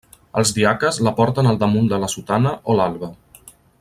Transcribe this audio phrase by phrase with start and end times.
[0.41, 3.11] Els diaques la porten al damunt de la sotana o l'alba.